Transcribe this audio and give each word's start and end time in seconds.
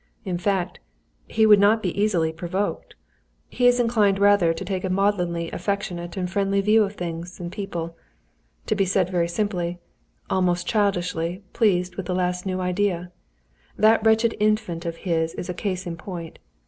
In 0.25 0.39
fact, 0.39 0.79
he 1.27 1.45
would 1.45 1.59
not 1.59 1.83
be 1.83 1.95
easily 2.01 2.33
provoked. 2.33 2.95
He 3.49 3.67
is 3.67 3.79
inclined 3.79 4.17
rather 4.17 4.51
to 4.51 4.65
take 4.65 4.83
a 4.83 4.89
maudlinly 4.89 5.51
affectionate 5.53 6.17
and 6.17 6.27
friendly 6.27 6.59
view 6.59 6.81
of 6.83 6.95
things 6.95 7.39
and 7.39 7.51
people; 7.51 7.95
to 8.65 8.73
be 8.73 8.85
very 8.85 9.27
simply, 9.27 9.77
almost 10.27 10.65
childishly, 10.65 11.43
pleased 11.53 11.97
with 11.97 12.07
the 12.07 12.15
last 12.15 12.47
new 12.47 12.59
idea. 12.59 13.11
That 13.77 14.03
wretched 14.03 14.35
Infant 14.39 14.87
of 14.87 14.95
his 15.05 15.35
is 15.35 15.49
a 15.49 15.53
case 15.53 15.85
in 15.85 15.95
point. 15.97 16.39